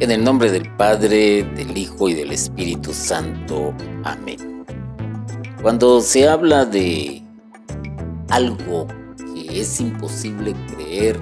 En 0.00 0.10
el 0.10 0.24
nombre 0.24 0.50
del 0.50 0.74
Padre, 0.76 1.42
del 1.42 1.76
Hijo 1.76 2.08
y 2.08 2.14
del 2.14 2.32
Espíritu 2.32 2.94
Santo. 2.94 3.74
Amén. 4.02 4.64
Cuando 5.60 6.00
se 6.00 6.26
habla 6.26 6.64
de 6.64 7.22
algo 8.30 8.86
que 9.34 9.60
es 9.60 9.78
imposible 9.78 10.54
creer 10.74 11.20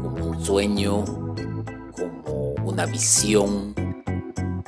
como 0.00 0.26
un 0.26 0.44
sueño, 0.44 1.04
como 1.90 2.54
una 2.64 2.86
visión, 2.86 3.74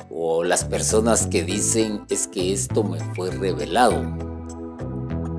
o 0.09 0.43
las 0.43 0.65
personas 0.65 1.25
que 1.25 1.41
dicen 1.41 2.01
es 2.09 2.27
que 2.27 2.51
esto 2.51 2.83
me 2.83 2.99
fue 3.15 3.31
revelado. 3.31 4.13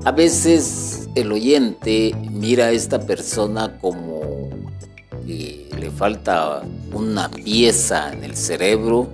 A 0.03 0.11
veces 0.11 1.09
el 1.13 1.31
oyente 1.31 2.15
mira 2.31 2.65
a 2.65 2.71
esta 2.71 2.99
persona 2.99 3.77
como 3.79 4.49
que 5.27 5.69
le 5.79 5.91
falta 5.91 6.63
una 6.93 7.29
pieza 7.29 8.13
en 8.13 8.23
el 8.23 8.35
cerebro, 8.35 9.09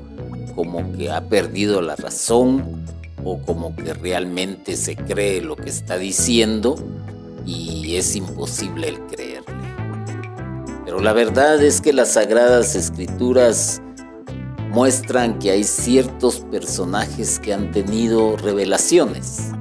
como 0.55 0.91
que 0.93 1.11
ha 1.11 1.21
perdido 1.21 1.81
la 1.81 1.95
razón 1.95 2.85
o 3.23 3.39
como 3.41 3.75
que 3.75 3.93
realmente 3.93 4.75
se 4.75 4.95
cree 4.95 5.41
lo 5.41 5.55
que 5.55 5.69
está 5.69 5.97
diciendo 5.97 6.75
y 7.45 7.95
es 7.95 8.15
imposible 8.15 8.89
el 8.89 8.99
creerle. 9.07 9.49
Pero 10.85 10.99
la 10.99 11.13
verdad 11.13 11.61
es 11.63 11.81
que 11.81 11.93
las 11.93 12.13
sagradas 12.13 12.75
escrituras 12.75 13.81
muestran 14.69 15.39
que 15.39 15.51
hay 15.51 15.63
ciertos 15.63 16.41
personajes 16.51 17.39
que 17.39 17.53
han 17.53 17.71
tenido 17.71 18.37
revelaciones. 18.37 19.51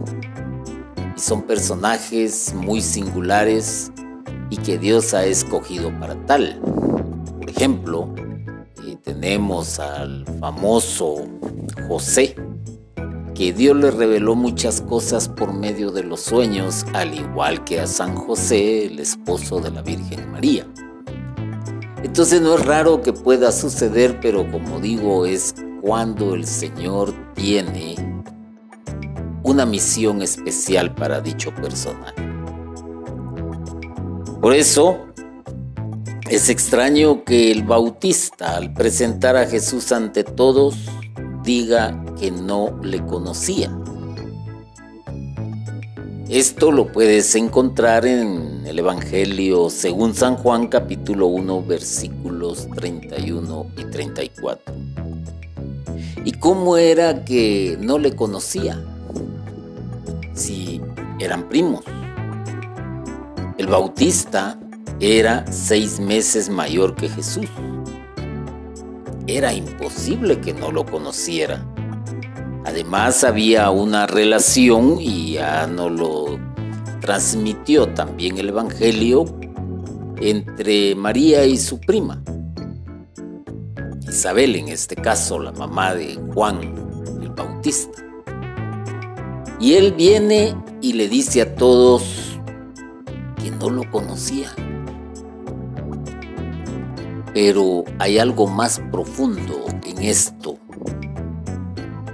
Y 1.16 1.20
son 1.20 1.42
personajes 1.42 2.52
muy 2.54 2.80
singulares 2.80 3.90
y 4.50 4.56
que 4.58 4.78
Dios 4.78 5.14
ha 5.14 5.24
escogido 5.24 5.90
para 5.98 6.14
tal. 6.26 6.60
Ejemplo, 7.58 8.14
eh, 8.86 8.96
tenemos 9.02 9.80
al 9.80 10.24
famoso 10.38 11.26
José, 11.88 12.36
que 13.34 13.52
Dios 13.52 13.76
le 13.76 13.90
reveló 13.90 14.36
muchas 14.36 14.80
cosas 14.80 15.28
por 15.28 15.52
medio 15.52 15.90
de 15.90 16.04
los 16.04 16.20
sueños, 16.20 16.86
al 16.94 17.18
igual 17.18 17.64
que 17.64 17.80
a 17.80 17.88
San 17.88 18.14
José, 18.14 18.86
el 18.86 19.00
esposo 19.00 19.58
de 19.58 19.72
la 19.72 19.82
Virgen 19.82 20.30
María. 20.30 20.68
Entonces 22.04 22.40
no 22.40 22.54
es 22.54 22.64
raro 22.64 23.02
que 23.02 23.12
pueda 23.12 23.50
suceder, 23.50 24.20
pero 24.20 24.48
como 24.48 24.78
digo, 24.78 25.26
es 25.26 25.56
cuando 25.82 26.36
el 26.36 26.46
Señor 26.46 27.12
tiene 27.34 27.96
una 29.42 29.66
misión 29.66 30.22
especial 30.22 30.94
para 30.94 31.20
dicho 31.20 31.52
personaje. 31.56 32.14
Por 34.40 34.54
eso 34.54 35.07
es 36.30 36.50
extraño 36.50 37.24
que 37.24 37.50
el 37.50 37.62
bautista 37.62 38.56
al 38.56 38.74
presentar 38.74 39.36
a 39.36 39.46
Jesús 39.46 39.92
ante 39.92 40.24
todos 40.24 40.76
diga 41.42 42.04
que 42.20 42.30
no 42.30 42.78
le 42.82 43.04
conocía. 43.06 43.74
Esto 46.28 46.70
lo 46.70 46.92
puedes 46.92 47.34
encontrar 47.34 48.04
en 48.04 48.62
el 48.66 48.78
Evangelio 48.78 49.70
según 49.70 50.14
San 50.14 50.36
Juan 50.36 50.66
capítulo 50.66 51.28
1 51.28 51.62
versículos 51.62 52.68
31 52.74 53.66
y 53.78 53.84
34. 53.84 54.74
¿Y 56.26 56.32
cómo 56.32 56.76
era 56.76 57.24
que 57.24 57.78
no 57.80 57.98
le 57.98 58.14
conocía? 58.14 58.78
Si 60.34 60.82
eran 61.18 61.48
primos. 61.48 61.84
El 63.56 63.66
bautista 63.66 64.57
era 65.00 65.44
seis 65.50 66.00
meses 66.00 66.48
mayor 66.48 66.94
que 66.94 67.08
Jesús. 67.08 67.46
Era 69.26 69.52
imposible 69.52 70.40
que 70.40 70.54
no 70.54 70.72
lo 70.72 70.84
conociera. 70.86 71.64
Además 72.64 73.24
había 73.24 73.70
una 73.70 74.06
relación 74.06 74.96
y 75.00 75.32
ya 75.32 75.66
no 75.66 75.88
lo 75.88 76.38
transmitió 77.00 77.88
también 77.88 78.38
el 78.38 78.48
Evangelio 78.48 79.24
entre 80.20 80.94
María 80.94 81.44
y 81.46 81.56
su 81.58 81.80
prima. 81.80 82.22
Isabel, 84.08 84.56
en 84.56 84.68
este 84.68 84.96
caso 84.96 85.38
la 85.38 85.52
mamá 85.52 85.94
de 85.94 86.18
Juan 86.34 86.60
el 87.22 87.30
Bautista. 87.30 88.02
Y 89.60 89.74
él 89.74 89.92
viene 89.92 90.54
y 90.80 90.92
le 90.92 91.08
dice 91.08 91.42
a 91.42 91.54
todos, 91.54 92.28
no 93.58 93.70
lo 93.70 93.90
conocía. 93.90 94.50
Pero 97.40 97.84
hay 98.00 98.18
algo 98.18 98.48
más 98.48 98.82
profundo 98.90 99.64
en 99.86 100.02
esto. 100.02 100.58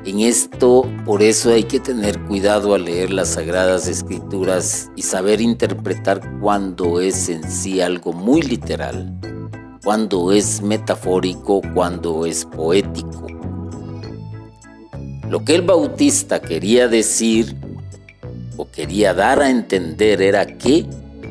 En 0.05 0.21
esto, 0.21 0.87
por 1.07 1.23
eso 1.23 1.51
hay 1.51 1.63
que 1.63 1.81
tener 1.81 2.21
cuidado 2.25 2.75
al 2.75 2.85
leer 2.85 3.11
las 3.11 3.29
sagradas 3.29 3.89
escrituras 3.89 4.91
y 4.97 5.01
saber 5.01 5.41
interpretar 5.41 6.21
cuando 6.41 7.01
es 7.01 7.31
en 7.31 7.51
sí 7.51 7.81
algo 7.81 8.13
muy 8.13 8.43
literal, 8.43 9.19
cuando 9.83 10.31
es 10.31 10.61
metafórico, 10.61 11.63
cuando 11.73 12.27
es 12.27 12.45
poético. 12.45 13.27
Lo 15.31 15.43
que 15.43 15.55
el 15.55 15.63
bautista 15.63 16.43
quería 16.43 16.87
decir 16.87 17.57
o 18.59 18.71
quería 18.71 19.15
dar 19.15 19.41
a 19.41 19.49
entender 19.49 20.21
era 20.21 20.45
que 20.45 20.85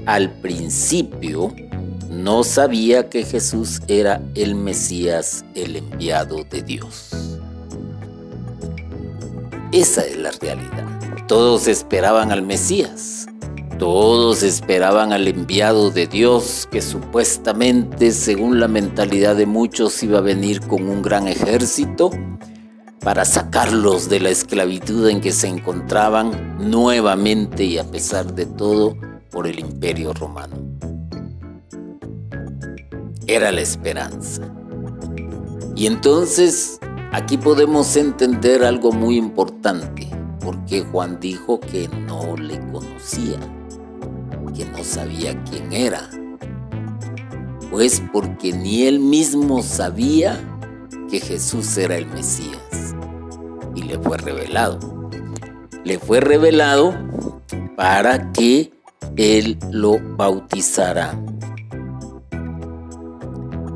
al 0.08 0.32
principio 0.42 1.54
no 2.14 2.44
sabía 2.44 3.10
que 3.10 3.24
Jesús 3.24 3.82
era 3.88 4.22
el 4.36 4.56
Mesías, 4.56 5.44
el 5.56 5.76
enviado 5.76 6.44
de 6.44 6.62
Dios. 6.62 7.10
Esa 9.72 10.02
es 10.06 10.18
la 10.18 10.32
realidad. 10.32 10.88
Todos 11.28 11.68
esperaban 11.68 12.32
al 12.32 12.44
Mesías. 12.44 13.26
Todos 13.80 14.44
esperaban 14.44 15.12
al 15.12 15.28
enviado 15.28 15.90
de 15.90 16.06
Dios 16.06 16.68
que 16.72 16.82
supuestamente, 16.82 18.12
según 18.12 18.60
la 18.60 18.68
mentalidad 18.68 19.36
de 19.36 19.48
muchos, 19.48 20.04
iba 20.04 20.20
a 20.20 20.22
venir 20.22 20.62
con 20.62 20.88
un 20.88 21.02
gran 21.02 21.28
ejército 21.28 22.12
para 23.00 23.26
sacarlos 23.26 24.08
de 24.08 24.20
la 24.20 24.30
esclavitud 24.30 25.10
en 25.10 25.20
que 25.20 25.32
se 25.32 25.48
encontraban 25.48 26.58
nuevamente 26.70 27.64
y 27.64 27.80
a 27.80 27.84
pesar 27.84 28.34
de 28.34 28.46
todo, 28.46 28.96
por 29.32 29.48
el 29.48 29.60
imperio 29.60 30.14
romano. 30.14 30.56
Era 33.28 33.52
la 33.52 33.62
esperanza. 33.62 34.42
Y 35.76 35.88
entonces 35.88 36.80
aquí 37.12 37.38
podemos 37.38 37.96
entender 37.96 38.64
algo 38.64 38.92
muy 38.92 39.18
importante, 39.18 40.10
porque 40.40 40.82
Juan 40.82 41.20
dijo 41.20 41.60
que 41.60 41.88
no 41.88 42.36
le 42.36 42.60
conocía, 42.72 43.40
que 44.56 44.66
no 44.66 44.84
sabía 44.84 45.42
quién 45.44 45.72
era. 45.72 46.10
Pues 47.72 48.04
porque 48.12 48.52
ni 48.52 48.84
él 48.84 49.00
mismo 49.00 49.64
sabía 49.64 50.38
que 51.10 51.20
Jesús 51.20 51.78
era 51.78 51.96
el 51.96 52.06
Mesías. 52.08 52.96
Y 53.74 53.84
le 53.84 53.98
fue 54.00 54.18
revelado. 54.18 54.80
Le 55.84 55.98
fue 55.98 56.20
revelado 56.20 56.94
para 57.76 58.32
que 58.32 58.74
él 59.16 59.58
lo 59.72 59.98
bautizará. 60.18 61.18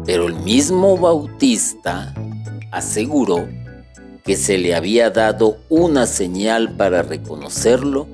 Pero 0.07 0.25
el 0.25 0.33
mismo 0.33 0.97
bautista 0.97 2.15
aseguró 2.71 3.47
que 4.23 4.35
se 4.35 4.57
le 4.57 4.73
había 4.73 5.11
dado 5.11 5.57
una 5.69 6.07
señal 6.07 6.75
para 6.75 7.03
reconocerlo 7.03 8.07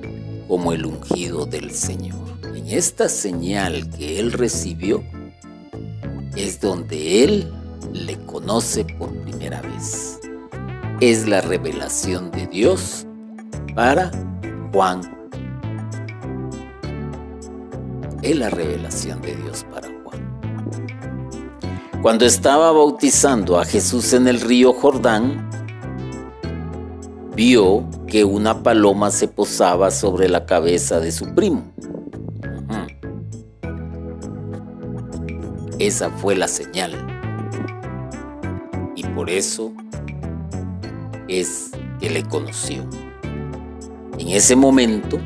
como 0.46 0.74
el 0.74 0.84
ungido 0.84 1.46
del 1.46 1.70
Señor. 1.70 2.18
En 2.54 2.68
esta 2.68 3.08
señal 3.08 3.88
que 3.88 4.20
él 4.20 4.32
recibió 4.32 5.02
es 6.36 6.60
donde 6.60 7.24
él 7.24 7.50
le 7.94 8.18
conoce 8.26 8.84
por 8.84 9.10
primera 9.22 9.62
vez. 9.62 10.20
Es 11.00 11.26
la 11.26 11.40
revelación 11.40 12.30
de 12.30 12.46
Dios 12.48 13.06
para 13.74 14.10
Juan 14.74 15.00
es 18.24 18.38
la 18.38 18.48
revelación 18.48 19.20
de 19.20 19.36
Dios 19.36 19.66
para 19.70 19.86
Juan. 19.86 19.93
Cuando 22.04 22.26
estaba 22.26 22.70
bautizando 22.70 23.58
a 23.58 23.64
Jesús 23.64 24.12
en 24.12 24.28
el 24.28 24.42
río 24.42 24.74
Jordán, 24.74 25.48
vio 27.34 27.88
que 28.06 28.24
una 28.24 28.62
paloma 28.62 29.10
se 29.10 29.26
posaba 29.26 29.90
sobre 29.90 30.28
la 30.28 30.44
cabeza 30.44 31.00
de 31.00 31.10
su 31.10 31.34
primo. 31.34 31.64
Esa 35.78 36.10
fue 36.10 36.36
la 36.36 36.46
señal. 36.46 36.92
Y 38.94 39.04
por 39.04 39.30
eso 39.30 39.72
es 41.26 41.70
que 42.00 42.10
le 42.10 42.22
conoció. 42.24 42.84
En 44.18 44.28
ese 44.28 44.56
momento, 44.56 45.18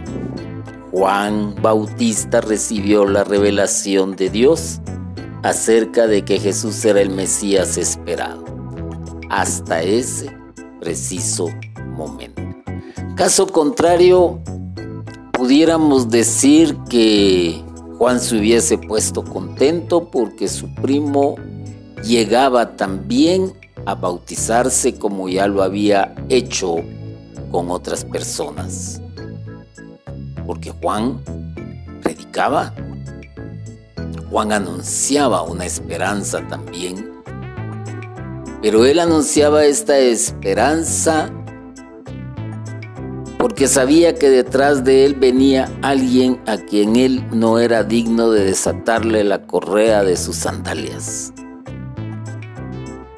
Juan 0.93 1.57
Bautista 1.61 2.41
recibió 2.41 3.05
la 3.05 3.25
revelación 3.25 4.15
de 4.15 4.31
Dios 4.31 4.81
acerca 5.43 6.07
de 6.07 6.25
que 6.25 6.39
Jesús 6.39 6.85
era 6.85 7.01
el 7.01 7.11
Mesías 7.11 7.77
esperado, 7.77 8.45
hasta 9.31 9.83
ese 9.83 10.31
preciso 10.81 11.49
momento. 11.97 12.43
Caso 13.17 13.47
contrario, 13.47 14.41
pudiéramos 15.33 16.09
decir 16.09 16.77
que 16.89 17.63
Juan 17.99 18.21
se 18.21 18.39
hubiese 18.39 18.79
puesto 18.79 19.25
contento 19.25 20.09
porque 20.11 20.49
su 20.49 20.73
primo 20.77 21.37
llegaba 22.05 22.77
también 22.77 23.53
a 23.87 23.95
bautizarse 23.95 24.95
como 24.95 25.29
ya 25.29 25.49
lo 25.49 25.63
había 25.63 26.15
hecho 26.29 26.77
con 27.51 27.71
otras 27.71 28.05
personas. 28.05 29.01
Porque 30.47 30.71
Juan 30.71 31.21
predicaba, 32.03 32.73
Juan 34.31 34.53
anunciaba 34.53 35.43
una 35.43 35.65
esperanza 35.65 36.47
también, 36.49 37.13
pero 38.61 38.85
él 38.85 38.99
anunciaba 38.99 39.65
esta 39.65 39.99
esperanza 39.99 41.31
porque 43.39 43.69
sabía 43.69 44.15
que 44.15 44.29
detrás 44.29 44.85
de 44.85 45.05
él 45.05 45.15
venía 45.15 45.71
alguien 45.81 46.41
a 46.47 46.59
quien 46.59 46.97
él 46.97 47.25
no 47.33 47.59
era 47.59 47.85
digno 47.85 48.31
de 48.31 48.45
desatarle 48.45 49.25
la 49.25 49.47
correa 49.47 50.03
de 50.03 50.17
sus 50.17 50.37
sandalias. 50.37 51.33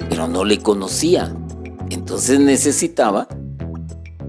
Pero 0.09 0.27
no 0.27 0.45
le 0.45 0.59
conocía, 0.59 1.33
entonces 1.89 2.39
necesitaba 2.39 3.27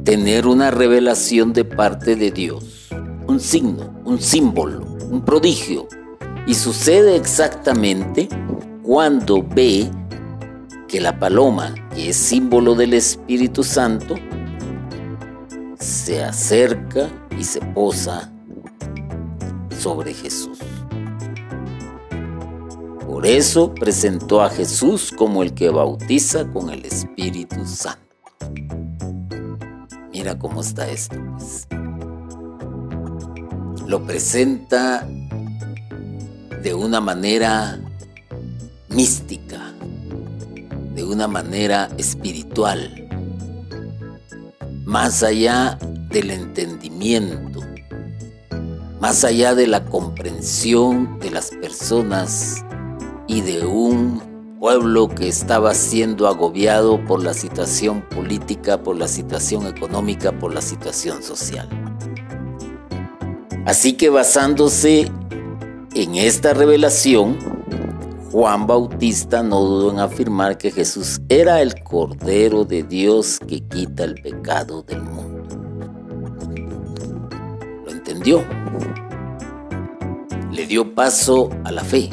tener 0.03 0.47
una 0.47 0.71
revelación 0.71 1.53
de 1.53 1.65
parte 1.65 2.17
de 2.17 2.31
Dios, 2.31 2.89
un 3.29 3.39
signo, 3.39 3.95
un 4.05 4.21
símbolo, 4.21 4.85
un 5.11 5.23
prodigio. 5.25 5.87
Y 6.47 6.55
sucede 6.55 7.17
exactamente 7.17 8.29
cuando 8.83 9.43
ve 9.43 9.91
que 10.89 11.01
la 11.01 11.19
paloma, 11.19 11.75
que 11.95 12.11
es 12.11 12.17
símbolo 12.17 12.75
del 12.75 12.95
Espíritu 12.95 13.63
Santo, 13.63 14.17
se 15.79 16.23
acerca 16.23 17.09
y 17.39 17.45
se 17.45 17.61
posa 17.61 18.31
sobre 19.79 20.15
Jesús. 20.15 20.59
Por 23.07 23.27
eso 23.27 23.75
presentó 23.75 24.43
a 24.43 24.51
Jesús 24.51 25.13
como 25.17 25.43
el 25.43 25.55
que 25.55 25.71
bautiza 25.71 26.47
con 26.51 26.71
el 26.71 26.85
Espíritu 26.85 27.65
Santo. 27.67 28.01
Mira 30.13 30.39
cómo 30.39 30.61
está 30.61 30.89
esto. 30.89 31.17
Pues. 31.37 31.69
Lo 33.87 34.05
presenta 34.05 35.07
de 36.63 36.75
una 36.75 37.01
manera 37.01 37.81
mística, 38.89 39.73
de 40.95 41.03
una 41.03 41.27
manera 41.27 41.89
espiritual, 41.99 43.09
más 44.85 45.25
allá 45.25 45.77
del 46.11 46.31
entendimiento, 46.31 47.61
más 49.01 49.25
allá 49.25 49.57
de 49.57 49.67
la 49.67 49.85
comprensión 49.87 51.19
de 51.19 51.33
las 51.33 51.51
personas 51.51 52.65
y 53.27 53.41
de 53.41 53.67
un 53.67 54.23
pueblo 54.61 55.09
que 55.09 55.27
estaba 55.27 55.75
siendo 55.75 56.29
agobiado 56.29 57.05
por 57.07 57.25
la 57.25 57.35
situación 57.35 58.03
política, 58.03 58.85
por 58.85 58.97
la 58.97 59.09
situación 59.09 59.67
económica, 59.67 60.31
por 60.31 60.55
la 60.55 60.63
situación 60.63 61.25
social. 61.25 61.69
Así 63.65 63.95
que 63.95 64.11
basándose 64.11 65.11
en 65.95 66.15
esta 66.15 66.55
revelación, 66.55 67.39
Juan 68.31 68.67
Bautista 68.67 69.43
no 69.43 69.61
dudó 69.61 69.93
en 69.93 69.99
afirmar 69.99 70.59
que 70.59 70.71
Jesús 70.71 71.21
era 71.29 71.61
el 71.61 71.83
Cordero 71.83 72.65
de 72.65 72.83
Dios 72.83 73.39
que 73.47 73.61
quita 73.61 74.05
el 74.05 74.15
pecado 74.15 74.83
del 74.83 75.03
mundo. 75.03 75.43
Lo 77.85 77.91
entendió. 77.91 78.45
Le 80.51 80.67
dio 80.67 80.95
paso 80.95 81.51
a 81.65 81.73
la 81.73 81.85
fe 81.85 82.11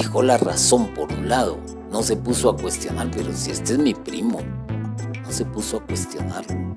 dejó 0.00 0.22
la 0.22 0.38
razón 0.38 0.94
por 0.94 1.12
un 1.12 1.28
lado. 1.28 1.58
No 1.90 2.02
se 2.02 2.16
puso 2.16 2.48
a 2.48 2.56
cuestionar, 2.56 3.10
pero 3.14 3.32
si 3.34 3.50
este 3.50 3.74
es 3.74 3.78
mi 3.78 3.92
primo, 3.92 4.40
no 5.22 5.30
se 5.30 5.44
puso 5.44 5.76
a 5.76 5.86
cuestionarlo. 5.86 6.74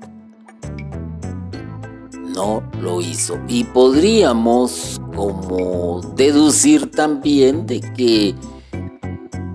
No 2.34 2.62
lo 2.80 3.00
hizo. 3.00 3.38
Y 3.48 3.64
podríamos 3.64 5.00
como 5.14 6.00
deducir 6.16 6.90
también 6.90 7.66
de 7.66 7.80
que 7.80 8.34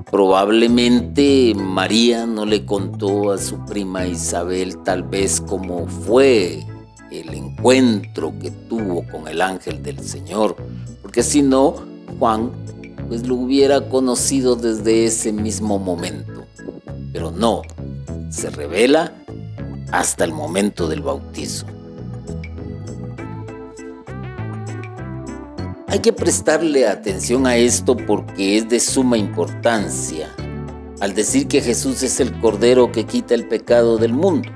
probablemente 0.09 1.53
María 1.55 2.25
no 2.25 2.45
le 2.45 2.65
contó 2.65 3.31
a 3.31 3.37
su 3.37 3.63
prima 3.65 4.07
Isabel 4.07 4.77
tal 4.83 5.03
vez 5.03 5.41
cómo 5.41 5.87
fue 5.87 6.65
el 7.11 7.33
encuentro 7.33 8.33
que 8.39 8.51
tuvo 8.51 9.05
con 9.07 9.27
el 9.27 9.41
ángel 9.41 9.83
del 9.83 9.99
Señor, 9.99 10.55
porque 11.01 11.23
si 11.23 11.41
no, 11.41 11.75
Juan 12.17 12.51
pues 13.07 13.27
lo 13.27 13.35
hubiera 13.35 13.89
conocido 13.89 14.55
desde 14.55 15.05
ese 15.05 15.33
mismo 15.33 15.79
momento. 15.79 16.45
Pero 17.11 17.31
no, 17.31 17.63
se 18.29 18.51
revela 18.51 19.13
hasta 19.91 20.23
el 20.23 20.31
momento 20.31 20.87
del 20.87 21.01
bautizo. 21.01 21.65
Hay 25.91 26.00
que 26.00 26.13
prestarle 26.13 26.88
atención 26.88 27.47
a 27.47 27.56
esto 27.56 27.97
porque 27.97 28.57
es 28.57 28.69
de 28.69 28.80
suma 28.80 29.18
importancia 29.18 30.30
al 31.00 31.15
decir 31.15 31.47
que 31.47 31.62
Jesús 31.62 32.03
es 32.03 32.19
el 32.19 32.39
Cordero 32.39 32.91
que 32.91 33.06
quita 33.06 33.33
el 33.33 33.47
pecado 33.47 33.97
del 33.97 34.13
mundo. 34.13 34.50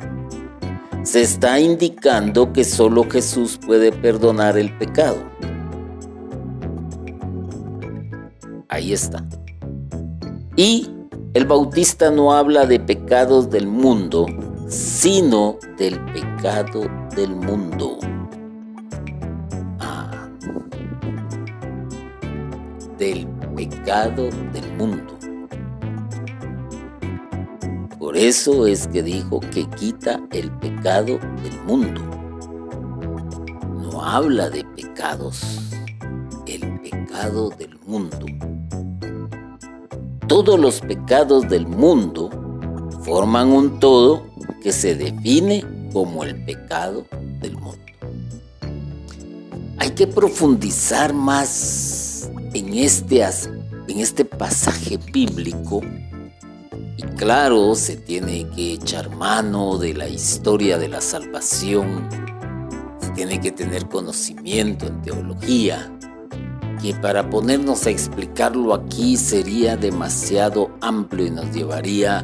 Se 1.01 1.21
está 1.21 1.59
indicando 1.59 2.53
que 2.53 2.63
solo 2.63 3.09
Jesús 3.09 3.59
puede 3.65 3.91
perdonar 3.91 4.59
el 4.59 4.77
pecado. 4.77 5.17
Ahí 8.69 8.93
está. 8.93 9.25
Y 10.55 10.87
el 11.33 11.45
bautista 11.47 12.11
no 12.11 12.33
habla 12.33 12.67
de 12.67 12.79
pecados 12.79 13.49
del 13.49 13.65
mundo, 13.65 14.27
sino 14.67 15.57
del 15.79 15.99
pecado 16.13 16.81
del 17.15 17.35
mundo. 17.35 17.97
Del 23.03 23.27
pecado 23.53 24.29
del 24.53 24.77
mundo. 24.77 25.19
Por 27.99 28.15
eso 28.15 28.65
es 28.65 28.87
que 28.87 29.03
dijo 29.03 29.41
que 29.41 29.65
quita 29.71 30.21
el 30.31 30.49
pecado 30.51 31.19
del 31.43 31.59
mundo. 31.67 32.01
No 33.81 34.01
habla 34.01 34.49
de 34.49 34.63
pecados, 34.63 35.59
el 36.47 36.79
pecado 36.79 37.49
del 37.49 37.77
mundo 37.85 38.25
todos 40.27 40.59
los 40.59 40.79
pecados 40.79 41.47
del 41.47 41.67
mundo 41.67 42.31
forman 43.03 43.49
un 43.49 43.79
todo 43.79 44.25
que 44.63 44.71
se 44.71 44.95
define 44.95 45.63
como 45.93 46.23
el 46.23 46.43
pecado 46.43 47.05
del 47.39 47.55
mundo. 47.55 47.77
Hay 49.77 49.91
que 49.91 50.07
profundizar 50.07 51.13
más 51.13 51.92
en 52.53 52.73
este, 52.73 53.23
en 53.87 53.99
este 53.99 54.25
pasaje 54.25 54.97
bíblico 55.11 55.81
y 56.95 57.01
claro, 57.15 57.73
se 57.73 57.97
tiene 57.97 58.47
que 58.55 58.73
echar 58.73 59.09
mano 59.15 59.77
de 59.79 59.95
la 59.95 60.07
historia 60.07 60.77
de 60.77 60.87
la 60.87 61.01
salvación, 61.01 62.07
se 62.99 63.09
tiene 63.11 63.41
que 63.41 63.51
tener 63.51 63.87
conocimiento 63.87 64.85
en 64.85 65.01
teología, 65.01 65.91
que 66.79 66.93
para 66.93 67.29
ponernos 67.29 67.87
a 67.87 67.89
explicarlo 67.89 68.75
aquí 68.75 69.17
sería 69.17 69.75
demasiado 69.75 70.69
amplio 70.81 71.25
y 71.25 71.31
nos 71.31 71.51
llevaría 71.51 72.23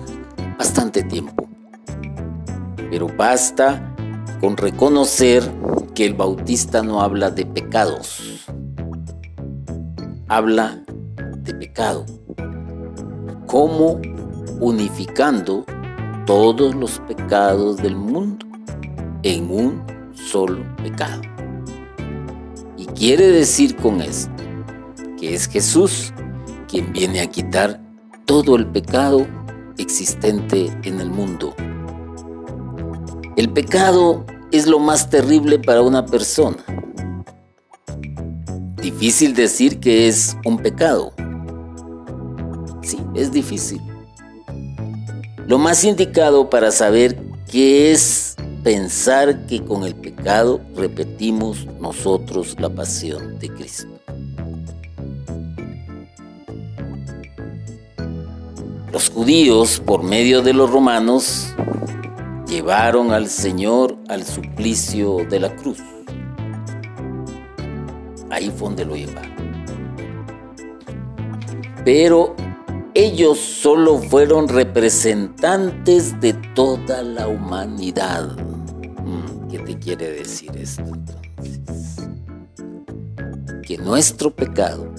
bastante 0.58 1.02
tiempo. 1.04 1.50
Pero 2.92 3.08
basta 3.08 3.96
con 4.40 4.56
reconocer 4.56 5.44
que 5.96 6.06
el 6.06 6.14
bautista 6.14 6.84
no 6.84 7.02
habla 7.02 7.32
de 7.32 7.46
pecados, 7.46 8.46
habla 10.30 10.84
de 11.44 11.54
pecado, 11.56 12.06
como 13.48 14.00
unificando 14.60 15.66
todos 16.26 16.76
los 16.76 17.00
pecados 17.00 17.78
del 17.78 17.96
mundo 17.96 18.46
en 19.24 19.50
un 19.50 19.84
solo 20.14 20.64
pecado. 20.84 21.22
Y 22.78 22.86
quiere 22.86 23.28
decir 23.28 23.76
con 23.76 24.02
esto 24.02 24.44
que 25.20 25.34
es 25.34 25.48
Jesús, 25.48 26.14
quien 26.68 26.94
viene 26.94 27.22
a 27.22 27.28
quitar 27.28 27.82
todo 28.26 28.56
el 28.56 28.68
pecado 28.68 29.28
existente 29.78 30.72
en 30.84 31.02
el 31.02 31.10
mundo. 31.10 31.56
El 33.36 33.52
pecado 33.52 34.26
es 34.52 34.68
lo 34.68 34.78
más 34.80 35.10
terrible 35.10 35.58
para 35.58 35.82
una 35.82 36.06
persona. 36.06 36.64
Difícil 38.92 39.36
decir 39.36 39.80
que 39.80 40.08
es 40.08 40.36
un 40.44 40.58
pecado, 40.58 41.14
Sí, 42.82 42.98
es 43.14 43.32
difícil. 43.32 43.80
Lo 45.46 45.60
más 45.60 45.84
indicado 45.84 46.50
para 46.50 46.72
saber 46.72 47.16
qué 47.52 47.92
es 47.92 48.36
pensar 48.64 49.46
que 49.46 49.64
con 49.64 49.84
el 49.84 49.94
pecado 49.94 50.60
repetimos 50.76 51.68
nosotros 51.80 52.56
la 52.60 52.70
pasión 52.70 53.38
de 53.38 53.50
Cristo. 53.50 53.88
Los 58.92 59.10
judíos, 59.10 59.84
por 59.86 60.02
medio 60.02 60.42
de 60.42 60.54
los 60.54 60.72
romanos, 60.72 61.54
llevaron 62.48 63.12
al 63.12 63.30
Señor 63.30 63.96
al 64.08 64.26
suplicio 64.26 65.18
de 65.30 65.40
la 65.42 65.56
cruz. 65.56 65.78
Ahí 68.40 68.50
fue 68.56 68.70
donde 68.70 68.86
lo 68.86 68.96
llevaron. 68.96 69.34
Pero 71.84 72.38
ellos 72.94 73.38
solo 73.38 73.98
fueron 73.98 74.48
representantes 74.48 76.18
de 76.22 76.32
toda 76.56 77.04
la 77.04 77.28
humanidad. 77.28 78.38
Mm, 79.04 79.50
¿Qué 79.50 79.60
te 79.60 79.78
quiere 79.78 80.12
decir 80.12 80.56
esto 80.56 80.84
entonces? 80.84 82.08
Que 83.62 83.78
nuestro 83.78 84.34
pecado 84.34 84.90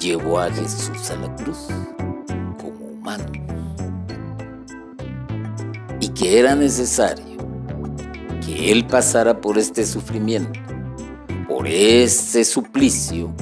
llevó 0.00 0.40
a 0.40 0.50
Jesús 0.50 1.08
a 1.10 1.16
la 1.16 1.36
cruz 1.36 1.68
como 2.60 2.86
humano 2.86 3.26
y 6.00 6.08
que 6.08 6.40
era 6.40 6.56
necesario 6.56 7.30
que 8.44 8.72
Él 8.72 8.86
pasara 8.86 9.40
por 9.40 9.56
este 9.56 9.84
sufrimiento, 9.86 10.58
por 11.60 11.68
ese 11.68 12.42
suplicio, 12.42 13.34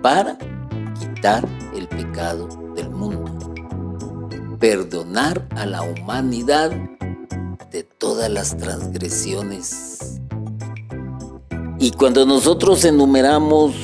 para 0.00 0.38
quitar 0.96 1.44
el 1.74 1.88
pecado 1.88 2.46
del 2.76 2.88
mundo, 2.88 3.52
perdonar 4.60 5.48
a 5.56 5.66
la 5.66 5.82
humanidad 5.82 6.70
de 7.72 7.82
todas 7.82 8.30
las 8.30 8.56
transgresiones. 8.56 10.20
Y 11.80 11.90
cuando 11.90 12.24
nosotros 12.26 12.84
enumeramos 12.84 13.74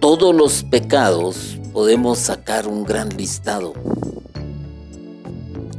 todos 0.00 0.34
los 0.34 0.64
pecados, 0.64 1.60
podemos 1.72 2.18
sacar 2.18 2.66
un 2.66 2.82
gran 2.82 3.16
listado. 3.16 3.72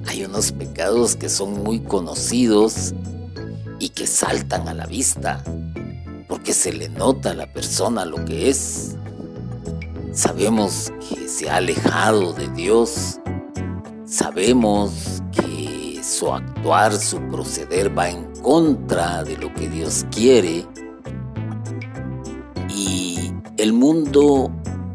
Hay 0.07 0.23
unos 0.23 0.53
pecados 0.53 1.17
que 1.17 1.27
son 1.27 1.61
muy 1.61 1.81
conocidos 1.81 2.93
y 3.79 3.89
que 3.89 4.07
saltan 4.07 4.69
a 4.69 4.73
la 4.73 4.85
vista, 4.85 5.43
porque 6.47 6.59
se 6.61 6.71
le 6.71 6.87
nota 6.87 7.31
a 7.31 7.33
la 7.33 7.51
persona 7.51 8.05
lo 8.05 8.23
que 8.23 8.49
es. 8.49 8.95
Sabemos 10.13 10.93
que 11.09 11.27
se 11.27 11.49
ha 11.49 11.57
alejado 11.57 12.31
de 12.31 12.47
Dios, 12.51 13.19
sabemos 14.05 15.21
que 15.33 15.99
su 16.01 16.31
actuar, 16.31 16.95
su 16.95 17.19
proceder 17.27 17.97
va 17.97 18.09
en 18.09 18.33
contra 18.41 19.25
de 19.25 19.35
lo 19.35 19.53
que 19.55 19.67
Dios 19.67 20.05
quiere 20.09 20.65
y 22.69 23.33
el 23.57 23.73
mundo 23.73 24.49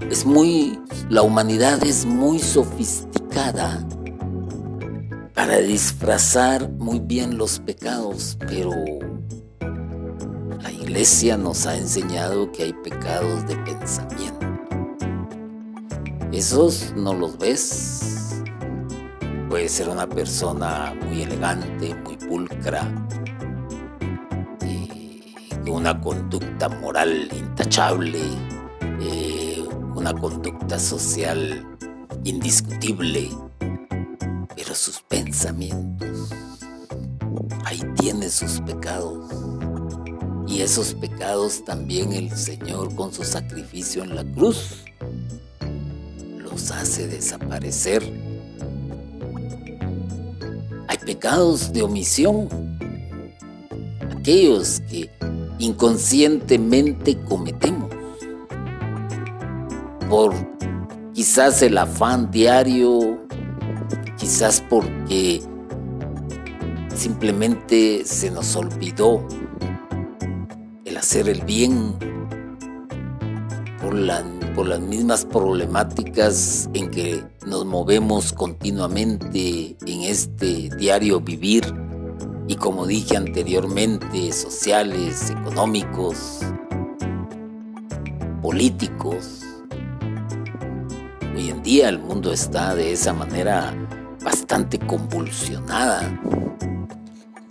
es 0.09 0.25
muy, 0.25 0.81
la 1.11 1.21
humanidad 1.21 1.85
es 1.85 2.07
muy 2.07 2.39
sofisticada 2.39 3.87
para 5.35 5.59
disfrazar 5.59 6.71
muy 6.79 6.99
bien 6.99 7.37
los 7.37 7.59
pecados, 7.59 8.39
pero 8.49 8.73
iglesia 10.93 11.39
nos 11.39 11.67
ha 11.67 11.75
enseñado 11.75 12.53
que 12.53 12.65
hay 12.65 12.73
pecados 12.75 13.47
de 13.47 13.57
pensamiento. 13.57 14.47
Esos 16.31 16.93
no 16.95 17.15
los 17.15 17.39
ves. 17.39 18.43
Puede 19.49 19.71
ser 19.71 19.89
una 19.89 20.07
persona 20.07 20.95
muy 21.07 21.23
elegante, 21.23 21.95
muy 21.95 22.19
pulcra, 22.19 22.83
con 25.65 25.71
una 25.71 25.99
conducta 25.99 26.69
moral 26.69 27.27
intachable, 27.33 28.21
eh, 29.01 29.65
una 29.95 30.13
conducta 30.13 30.79
social 30.79 31.67
indiscutible, 32.23 33.31
pero 34.55 34.75
sus 34.75 35.01
pensamientos, 35.01 36.29
ahí 37.65 37.81
tiene 37.97 38.29
sus 38.29 38.61
pecados. 38.61 39.52
Y 40.53 40.61
esos 40.61 40.93
pecados 40.93 41.65
también 41.65 42.13
el 42.13 42.31
Señor 42.37 42.95
con 42.95 43.11
su 43.11 43.25
sacrificio 43.25 44.03
en 44.03 44.15
la 44.15 44.23
cruz 44.23 44.85
los 46.37 46.71
hace 46.71 47.07
desaparecer. 47.09 48.03
Hay 50.89 50.99
pecados 51.07 51.73
de 51.73 51.81
omisión, 51.81 52.49
aquellos 54.15 54.83
que 54.91 55.11
inconscientemente 55.59 57.19
cometemos 57.25 57.91
por 60.11 60.35
quizás 61.15 61.63
el 61.63 61.79
afán 61.79 62.31
diario, 62.31 63.27
quizás 64.19 64.63
porque 64.69 65.41
simplemente 66.95 68.05
se 68.05 68.31
nos 68.31 68.55
olvidó 68.55 69.27
hacer 71.03 71.29
el 71.29 71.41
bien 71.43 71.97
por, 73.81 73.93
las 73.93 74.81
mismas 74.81 75.25
problemáticas 75.25 76.71
en 76.75 76.91
que 76.93 77.25
nos 77.45 77.65
movemos 77.67 78.33
continuamente 78.33 79.77
en 79.85 80.03
este 80.03 80.71
diario 80.77 81.21
vivir 81.21 81.65
y 82.47 82.55
como 82.55 82.87
dije 82.87 83.17
anteriormente, 83.17 84.33
sociales, 84.33 85.31
económicos, 85.31 86.39
políticos. 88.41 89.43
Hoy 91.35 91.51
en 91.51 91.65
día 91.65 91.89
el 91.89 91.99
mundo 91.99 92.33
está 92.33 92.77
de 92.77 92.93
esa 92.93 93.13
manera 93.13 93.75
bastante 94.23 94.79
convulsionada. 94.79 96.17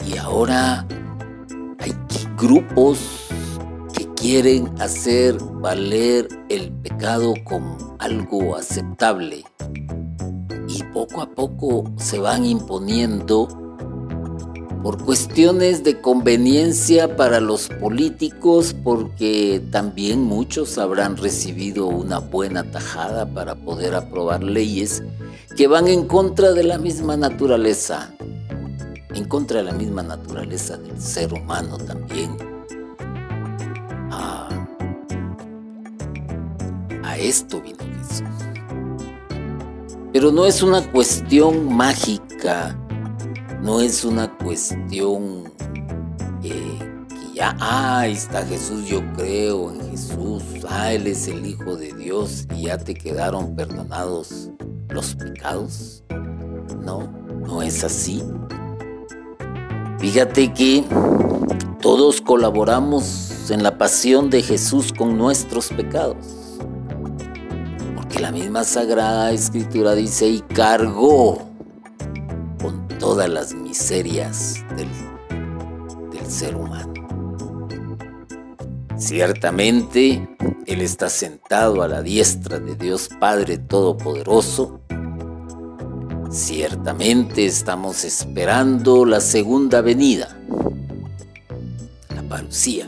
Y 0.08 0.17
ahora 0.17 0.88
hay 1.79 1.93
grupos 2.38 3.21
quieren 4.22 4.72
hacer 4.80 5.36
valer 5.62 6.28
el 6.50 6.72
pecado 6.72 7.34
como 7.44 7.96
algo 7.98 8.56
aceptable. 8.56 9.44
Y 10.68 10.84
poco 10.94 11.22
a 11.22 11.30
poco 11.32 11.92
se 11.98 12.20
van 12.20 12.46
imponiendo 12.46 13.48
por 14.84 15.04
cuestiones 15.04 15.84
de 15.84 16.01
conveniencia 16.01 17.16
para 17.16 17.40
los 17.40 17.68
políticos, 17.68 18.75
porque 18.84 19.60
también 19.72 20.22
muchos 20.22 20.78
habrán 20.78 21.18
recibido 21.18 21.88
una 21.88 22.20
buena 22.20 22.70
tajada 22.70 23.25
para 23.25 23.56
poder 23.56 23.96
aprobar 23.96 24.44
leyes 24.44 25.01
que 25.58 25.66
van 25.66 25.88
en 25.88 26.06
contra 26.06 26.51
de 26.54 26.63
la 26.63 26.78
misma 26.78 27.18
naturaleza, 27.18 28.13
en 29.16 29.25
contra 29.25 29.58
de 29.58 29.63
la 29.63 29.74
misma 29.74 30.04
naturaleza 30.04 30.78
del 30.78 31.01
ser 31.01 31.34
humano 31.34 31.80
también. 31.80 32.50
Esto 37.22 37.62
vino 37.62 37.80
Jesús. 38.00 38.28
Pero 40.13 40.32
no 40.32 40.46
es 40.46 40.62
una 40.62 40.82
cuestión 40.92 41.74
mágica 41.74 42.78
no 43.62 43.80
es 43.80 44.04
una 44.04 44.36
cuestión 44.38 45.54
eh, 46.44 46.80
que 47.10 47.34
ya, 47.36 47.56
ah, 47.60 48.08
está 48.08 48.44
Jesús, 48.44 48.88
yo 48.88 49.01
creo 49.13 49.72
en 49.72 49.92
Jesús, 49.92 50.44
ah, 50.68 50.92
Él 50.92 51.06
es 51.06 51.28
el 51.28 51.46
Hijo 51.46 51.75
de 51.75 51.94
Dios 51.94 52.48
y 52.56 52.63
ya 52.63 52.80
te 52.80 52.96
quedaron 52.96 53.56
perdonados 53.56 54.50
los 54.90 55.13
pecados. 55.16 56.04
No, 56.84 57.08
no 57.46 57.62
es 57.62 57.84
así. 57.84 58.24
Fíjate 60.00 60.51
que 60.51 60.84
todos 61.80 62.20
colaboramos 62.20 63.51
en 63.51 63.62
la 63.62 63.78
pasión 63.78 64.32
de 64.32 64.42
Jesús 64.42 64.92
con 64.92 65.20
nuestros 65.20 65.70
pecados. 65.70 66.40
La 68.22 68.32
misma 68.32 68.63
Sagrada 68.63 69.32
Escritura 69.32 69.96
dice, 69.96 70.28
y 70.28 70.42
cargó 70.42 71.40
todas 73.00 73.28
las 73.28 73.56
miserias 73.56 74.63
del, 74.78 74.88
del 76.12 76.25
ser 76.30 76.56
humano. 76.56 76.94
Ciertamente, 78.96 80.30
Él 80.68 80.82
está 80.82 81.10
sentado 81.10 81.82
a 81.82 81.88
la 81.88 82.04
diestra 82.04 82.60
de 82.60 82.75
Dios 82.75 83.10
Padre 83.20 83.58
Todopoderoso. 83.58 84.82
Ciertamente 86.30 87.48
estamos 87.48 88.04
esperando 88.06 89.04
la 89.04 89.20
segunda 89.20 89.82
venida, 89.82 90.38
la 92.13 92.22
parucía. 92.30 92.88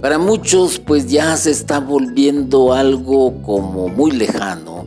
Para 0.00 0.18
muchos 0.18 0.78
pues 0.78 1.08
ya 1.08 1.36
se 1.36 1.50
está 1.50 1.80
volviendo 1.80 2.72
algo 2.72 3.42
como 3.42 3.88
muy 3.88 4.12
lejano 4.12 4.86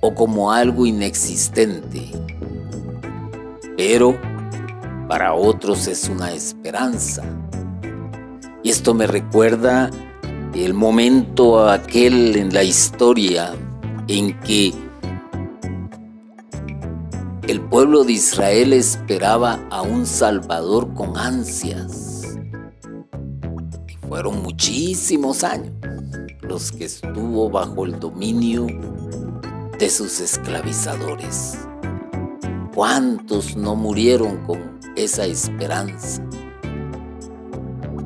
o 0.00 0.14
como 0.14 0.50
algo 0.50 0.86
inexistente. 0.86 2.10
Pero 3.76 4.18
para 5.08 5.34
otros 5.34 5.86
es 5.86 6.08
una 6.08 6.32
esperanza. 6.32 7.22
Y 8.64 8.70
esto 8.70 8.92
me 8.92 9.06
recuerda 9.06 9.90
el 10.52 10.74
momento 10.74 11.68
aquel 11.68 12.34
en 12.34 12.52
la 12.52 12.64
historia 12.64 13.52
en 14.08 14.38
que 14.40 14.74
el 17.46 17.60
pueblo 17.60 18.02
de 18.02 18.14
Israel 18.14 18.72
esperaba 18.72 19.60
a 19.70 19.82
un 19.82 20.06
Salvador 20.06 20.92
con 20.94 21.16
ansias. 21.16 22.03
Fueron 24.14 24.44
muchísimos 24.44 25.42
años 25.42 25.72
los 26.40 26.70
que 26.70 26.84
estuvo 26.84 27.50
bajo 27.50 27.84
el 27.84 27.98
dominio 27.98 28.64
de 29.76 29.90
sus 29.90 30.20
esclavizadores. 30.20 31.58
¿Cuántos 32.72 33.56
no 33.56 33.74
murieron 33.74 34.36
con 34.46 34.78
esa 34.94 35.24
esperanza? 35.26 36.22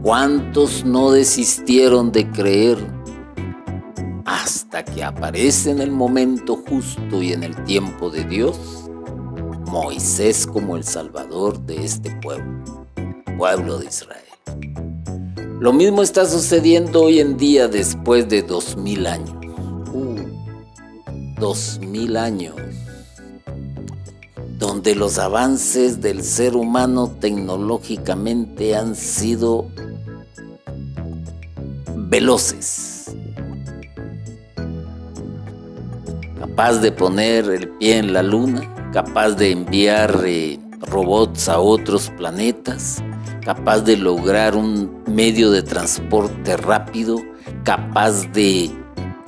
¿Cuántos 0.02 0.82
no 0.82 1.10
desistieron 1.10 2.10
de 2.10 2.30
creer 2.30 2.78
hasta 4.24 4.86
que 4.86 5.04
aparece 5.04 5.72
en 5.72 5.80
el 5.80 5.90
momento 5.90 6.56
justo 6.70 7.22
y 7.22 7.34
en 7.34 7.42
el 7.42 7.64
tiempo 7.64 8.08
de 8.08 8.24
Dios? 8.24 8.58
Moisés 9.66 10.46
como 10.46 10.74
el 10.74 10.84
salvador 10.84 11.60
de 11.66 11.84
este 11.84 12.10
pueblo, 12.22 12.64
pueblo 13.36 13.76
de 13.76 13.88
Israel. 13.88 14.27
Lo 15.60 15.72
mismo 15.72 16.02
está 16.02 16.24
sucediendo 16.26 17.02
hoy 17.02 17.20
en 17.20 17.36
día 17.36 17.66
después 17.66 18.28
de 18.28 18.42
dos 18.42 18.76
mil 18.76 19.06
años. 19.06 19.36
Uh, 19.92 20.16
dos 21.38 21.80
mil 21.80 22.16
años 22.16 22.54
donde 24.58 24.96
los 24.96 25.18
avances 25.18 26.00
del 26.00 26.22
ser 26.24 26.56
humano 26.56 27.10
tecnológicamente 27.20 28.74
han 28.74 28.96
sido 28.96 29.66
veloces. 31.94 33.16
Capaz 36.38 36.78
de 36.78 36.90
poner 36.90 37.50
el 37.50 37.68
pie 37.68 37.98
en 37.98 38.12
la 38.12 38.22
luna, 38.22 38.90
capaz 38.92 39.30
de 39.30 39.52
enviar 39.52 40.22
eh, 40.26 40.58
robots 40.80 41.48
a 41.48 41.60
otros 41.60 42.10
planetas, 42.16 43.02
capaz 43.48 43.80
de 43.80 43.96
lograr 43.96 44.54
un 44.54 45.02
medio 45.06 45.50
de 45.50 45.62
transporte 45.62 46.58
rápido, 46.58 47.16
capaz 47.64 48.30
de 48.34 48.70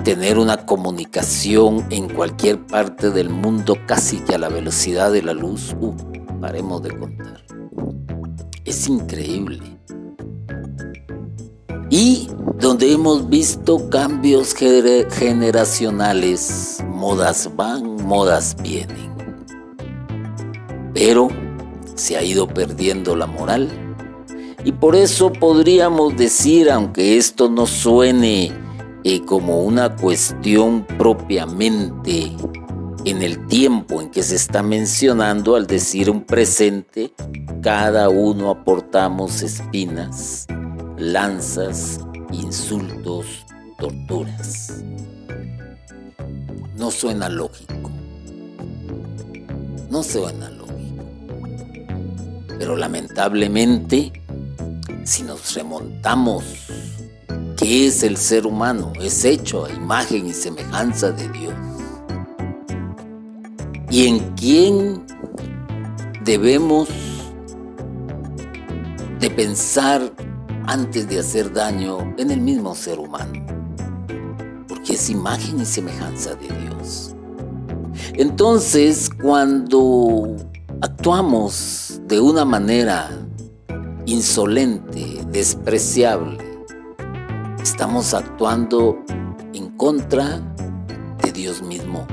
tener 0.04 0.38
una 0.38 0.66
comunicación 0.66 1.86
en 1.88 2.10
cualquier 2.10 2.66
parte 2.66 3.08
del 3.08 3.30
mundo 3.30 3.78
casi 3.86 4.18
que 4.18 4.34
a 4.34 4.38
la 4.38 4.50
velocidad 4.50 5.10
de 5.10 5.22
la 5.22 5.32
luz. 5.32 5.74
Uh, 5.80 5.94
paremos 6.38 6.82
de 6.82 6.98
contar. 6.98 7.42
Es 8.66 8.88
increíble. 8.88 9.58
Y 11.88 12.28
donde 12.58 12.92
hemos 12.92 13.26
visto 13.30 13.88
cambios 13.88 14.54
generacionales, 14.54 16.84
modas 16.86 17.48
van, 17.56 17.96
modas 18.06 18.54
vienen 18.62 19.08
pero 20.92 21.28
se 21.94 22.18
ha 22.18 22.22
ido 22.22 22.48
perdiendo 22.48 23.16
la 23.16 23.26
moral. 23.26 23.89
Y 24.64 24.72
por 24.72 24.94
eso 24.94 25.32
podríamos 25.32 26.16
decir, 26.16 26.70
aunque 26.70 27.16
esto 27.16 27.48
no 27.48 27.66
suene 27.66 28.52
eh, 29.04 29.20
como 29.24 29.62
una 29.62 29.96
cuestión 29.96 30.86
propiamente 30.98 32.32
en 33.06 33.22
el 33.22 33.46
tiempo 33.46 34.02
en 34.02 34.10
que 34.10 34.22
se 34.22 34.36
está 34.36 34.62
mencionando, 34.62 35.56
al 35.56 35.66
decir 35.66 36.10
un 36.10 36.24
presente, 36.24 37.14
cada 37.62 38.10
uno 38.10 38.50
aportamos 38.50 39.40
espinas, 39.42 40.46
lanzas, 40.98 42.00
insultos, 42.30 43.46
torturas. 43.78 44.82
No 46.76 46.90
suena 46.90 47.30
lógico. 47.30 47.90
No 49.90 50.02
suena 50.02 50.50
lógico. 50.50 51.04
Pero 52.58 52.76
lamentablemente, 52.76 54.12
si 55.10 55.24
nos 55.24 55.54
remontamos, 55.54 56.44
¿qué 57.56 57.88
es 57.88 58.04
el 58.04 58.16
ser 58.16 58.46
humano? 58.46 58.92
Es 59.00 59.24
hecho 59.24 59.64
a 59.64 59.72
imagen 59.72 60.28
y 60.28 60.32
semejanza 60.32 61.10
de 61.10 61.28
Dios. 61.30 61.54
¿Y 63.90 64.06
en 64.06 64.20
quién 64.36 65.04
debemos 66.22 66.88
de 69.18 69.30
pensar 69.30 70.12
antes 70.68 71.08
de 71.08 71.18
hacer 71.18 71.52
daño 71.52 72.14
en 72.16 72.30
el 72.30 72.40
mismo 72.40 72.76
ser 72.76 73.00
humano? 73.00 73.32
Porque 74.68 74.92
es 74.92 75.10
imagen 75.10 75.60
y 75.60 75.64
semejanza 75.64 76.36
de 76.36 76.46
Dios. 76.46 77.16
Entonces, 78.14 79.10
cuando 79.20 80.36
actuamos 80.80 82.00
de 82.06 82.20
una 82.20 82.44
manera 82.44 83.19
insolente, 84.12 85.24
despreciable, 85.30 86.38
estamos 87.62 88.12
actuando 88.14 88.98
en 89.54 89.68
contra 89.76 90.40
de 91.22 91.32
Dios 91.32 91.62
mismo. 91.62 92.06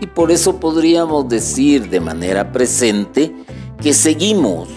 Y 0.00 0.06
por 0.06 0.30
eso 0.30 0.60
podríamos 0.60 1.28
decir 1.28 1.88
de 1.88 2.00
manera 2.00 2.52
presente 2.52 3.34
que 3.80 3.94
seguimos, 3.94 4.68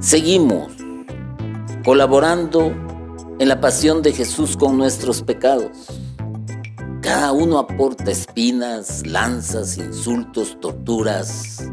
seguimos 0.00 0.72
colaborando 1.84 2.72
en 3.38 3.48
la 3.48 3.60
pasión 3.60 4.02
de 4.02 4.12
Jesús 4.12 4.56
con 4.56 4.76
nuestros 4.76 5.22
pecados. 5.22 5.70
Cada 7.00 7.32
uno 7.32 7.58
aporta 7.58 8.10
espinas, 8.10 9.06
lanzas, 9.06 9.78
insultos, 9.78 10.58
torturas, 10.60 11.64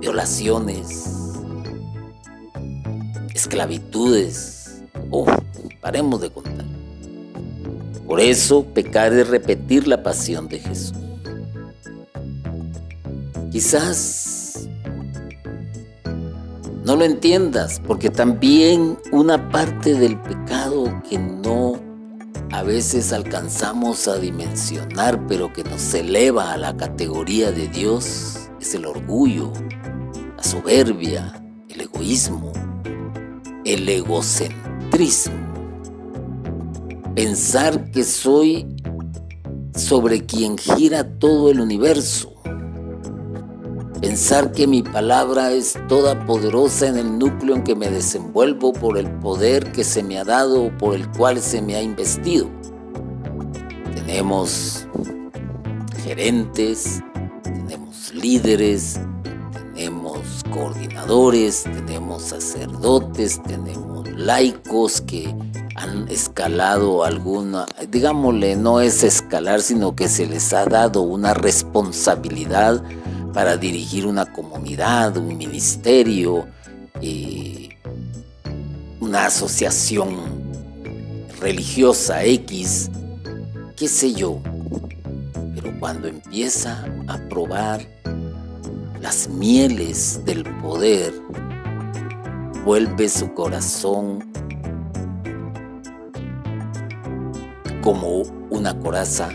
violaciones, 0.00 1.10
esclavitudes. 3.34 4.82
Oh, 5.10 5.26
paremos 5.80 6.20
de 6.20 6.30
contar. 6.30 6.66
Por 8.06 8.20
eso 8.20 8.64
pecar 8.64 9.12
es 9.12 9.28
repetir 9.28 9.88
la 9.88 10.02
pasión 10.02 10.48
de 10.48 10.60
Jesús. 10.60 10.94
Quizás 13.50 14.68
no 16.84 16.94
lo 16.94 17.04
entiendas, 17.04 17.80
porque 17.84 18.10
también 18.10 18.96
una 19.10 19.48
parte 19.50 19.94
del 19.94 20.20
pecado 20.20 21.02
que 21.08 21.18
no 21.18 21.80
a 22.52 22.62
veces 22.62 23.12
alcanzamos 23.12 24.06
a 24.06 24.18
dimensionar, 24.18 25.26
pero 25.26 25.52
que 25.52 25.64
nos 25.64 25.92
eleva 25.94 26.52
a 26.52 26.56
la 26.56 26.76
categoría 26.76 27.50
de 27.50 27.66
Dios, 27.66 28.48
es 28.60 28.74
el 28.74 28.86
orgullo, 28.86 29.52
la 30.36 30.42
soberbia, 30.42 31.42
el 31.68 31.80
egoísmo, 31.82 32.52
el 33.64 33.88
egocentrismo. 33.88 35.34
Pensar 37.14 37.90
que 37.90 38.04
soy 38.04 38.66
sobre 39.74 40.24
quien 40.26 40.58
gira 40.58 41.18
todo 41.18 41.50
el 41.50 41.60
universo 41.60 42.36
Pensar 44.00 44.52
que 44.52 44.66
mi 44.66 44.82
palabra 44.82 45.52
es 45.52 45.74
toda 45.88 46.26
poderosa 46.26 46.86
en 46.86 46.98
el 46.98 47.18
núcleo 47.18 47.56
en 47.56 47.64
que 47.64 47.74
me 47.74 47.88
desenvuelvo 47.88 48.74
por 48.74 48.98
el 48.98 49.10
poder 49.20 49.72
que 49.72 49.84
se 49.84 50.02
me 50.02 50.18
ha 50.18 50.24
dado 50.24 50.64
o 50.64 50.78
por 50.78 50.94
el 50.94 51.10
cual 51.12 51.40
se 51.40 51.62
me 51.62 51.76
ha 51.76 51.82
investido. 51.82 52.50
Tenemos 53.94 54.86
gerentes, 56.04 57.02
tenemos 57.42 58.12
líderes, 58.12 59.00
coordinadores, 60.56 61.64
tenemos 61.64 62.22
sacerdotes, 62.22 63.42
tenemos 63.42 64.08
laicos 64.12 65.02
que 65.02 65.34
han 65.74 66.08
escalado 66.08 67.04
alguna, 67.04 67.66
digámosle, 67.90 68.56
no 68.56 68.80
es 68.80 69.04
escalar, 69.04 69.60
sino 69.60 69.94
que 69.94 70.08
se 70.08 70.26
les 70.26 70.54
ha 70.54 70.64
dado 70.64 71.02
una 71.02 71.34
responsabilidad 71.34 72.82
para 73.34 73.58
dirigir 73.58 74.06
una 74.06 74.32
comunidad, 74.32 75.18
un 75.18 75.28
ministerio, 75.28 76.46
eh, 77.02 77.68
una 79.00 79.26
asociación 79.26 80.16
religiosa 81.38 82.24
X, 82.24 82.90
qué 83.76 83.88
sé 83.88 84.14
yo. 84.14 84.40
Pero 85.54 85.78
cuando 85.78 86.08
empieza 86.08 86.82
a 87.08 87.18
probar 87.28 87.95
las 89.06 89.28
mieles 89.28 90.20
del 90.24 90.42
poder, 90.60 91.14
vuelve 92.64 93.08
su 93.08 93.32
corazón 93.34 94.32
como 97.82 98.22
una 98.50 98.76
coraza, 98.80 99.28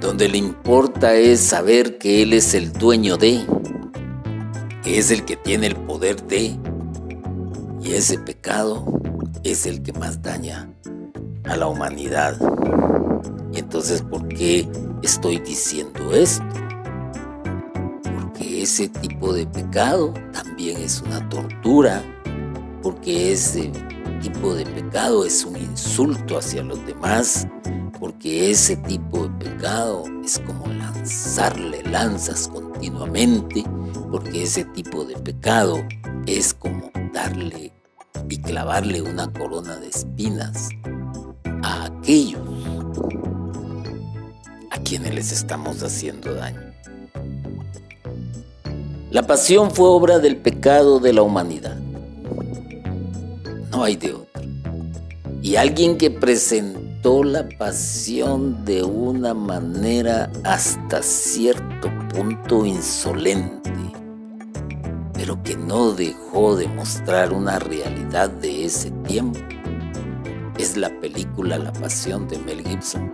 donde 0.00 0.28
le 0.28 0.38
importa 0.38 1.16
es 1.16 1.40
saber 1.40 1.98
que 1.98 2.22
Él 2.22 2.32
es 2.32 2.54
el 2.54 2.72
dueño 2.72 3.16
de, 3.16 3.44
que 4.84 4.96
es 4.96 5.10
el 5.10 5.24
que 5.24 5.34
tiene 5.34 5.66
el 5.66 5.74
poder 5.74 6.22
de, 6.28 6.56
y 7.82 7.92
ese 7.92 8.20
pecado 8.20 8.86
es 9.42 9.66
el 9.66 9.82
que 9.82 9.92
más 9.94 10.22
daña 10.22 10.70
a 11.42 11.56
la 11.56 11.66
humanidad. 11.66 12.38
Entonces, 13.52 14.00
¿por 14.02 14.28
qué 14.28 14.68
estoy 15.02 15.40
diciendo 15.40 16.14
esto? 16.14 16.65
Ese 18.66 18.88
tipo 18.88 19.32
de 19.32 19.46
pecado 19.46 20.12
también 20.32 20.78
es 20.78 21.00
una 21.00 21.26
tortura, 21.28 22.02
porque 22.82 23.30
ese 23.30 23.70
tipo 24.20 24.54
de 24.54 24.66
pecado 24.66 25.24
es 25.24 25.44
un 25.44 25.56
insulto 25.56 26.36
hacia 26.36 26.64
los 26.64 26.84
demás, 26.84 27.46
porque 28.00 28.50
ese 28.50 28.74
tipo 28.78 29.28
de 29.28 29.50
pecado 29.50 30.02
es 30.24 30.40
como 30.40 30.66
lanzarle 30.66 31.84
lanzas 31.84 32.48
continuamente, 32.48 33.62
porque 34.10 34.42
ese 34.42 34.64
tipo 34.64 35.04
de 35.04 35.14
pecado 35.14 35.78
es 36.26 36.52
como 36.52 36.90
darle 37.14 37.72
y 38.28 38.36
clavarle 38.38 39.00
una 39.00 39.32
corona 39.32 39.76
de 39.76 39.90
espinas 39.90 40.70
a 41.62 41.84
aquellos 41.84 42.42
a 44.72 44.78
quienes 44.78 45.14
les 45.14 45.30
estamos 45.30 45.84
haciendo 45.84 46.34
daño. 46.34 46.65
La 49.10 49.22
pasión 49.22 49.70
fue 49.70 49.88
obra 49.88 50.18
del 50.18 50.36
pecado 50.36 50.98
de 50.98 51.12
la 51.12 51.22
humanidad. 51.22 51.76
No 53.70 53.84
hay 53.84 53.94
de 53.94 54.14
otro. 54.14 54.42
Y 55.42 55.54
alguien 55.54 55.96
que 55.96 56.10
presentó 56.10 57.22
la 57.22 57.48
pasión 57.56 58.64
de 58.64 58.82
una 58.82 59.32
manera 59.32 60.28
hasta 60.42 61.02
cierto 61.02 61.88
punto 62.12 62.66
insolente, 62.66 63.70
pero 65.12 65.40
que 65.44 65.56
no 65.56 65.92
dejó 65.92 66.56
de 66.56 66.66
mostrar 66.66 67.32
una 67.32 67.60
realidad 67.60 68.28
de 68.28 68.64
ese 68.64 68.90
tiempo, 69.06 69.38
es 70.58 70.76
la 70.76 70.90
película 71.00 71.58
La 71.58 71.72
Pasión 71.72 72.26
de 72.26 72.38
Mel 72.38 72.66
Gibson. 72.66 73.12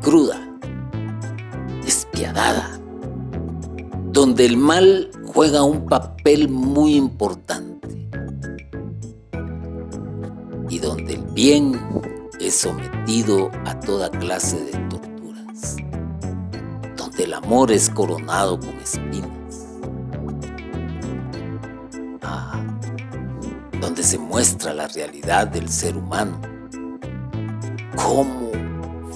Cruda, 0.00 0.38
despiadada, 1.84 2.78
donde 4.14 4.46
el 4.46 4.56
mal 4.56 5.10
juega 5.26 5.64
un 5.64 5.86
papel 5.86 6.48
muy 6.48 6.94
importante 6.94 8.08
y 10.70 10.78
donde 10.78 11.14
el 11.14 11.22
bien 11.32 11.80
es 12.38 12.54
sometido 12.54 13.50
a 13.64 13.80
toda 13.80 14.08
clase 14.10 14.56
de 14.66 14.70
torturas, 14.88 15.76
donde 16.96 17.24
el 17.24 17.34
amor 17.34 17.72
es 17.72 17.90
coronado 17.90 18.60
con 18.60 18.74
espinas, 18.76 19.66
ah, 22.22 22.64
donde 23.80 24.04
se 24.04 24.18
muestra 24.18 24.72
la 24.74 24.86
realidad 24.86 25.48
del 25.48 25.68
ser 25.68 25.96
humano, 25.96 26.40
cómo 27.96 28.52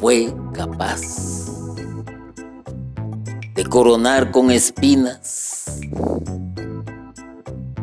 fue 0.00 0.34
capaz 0.54 1.37
de 3.58 3.64
coronar 3.64 4.30
con 4.30 4.52
espinas, 4.52 5.80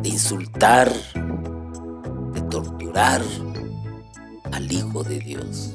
de 0.00 0.08
insultar, 0.08 0.90
de 2.32 2.40
torturar 2.48 3.20
al 4.52 4.72
Hijo 4.72 5.04
de 5.04 5.18
Dios. 5.18 5.74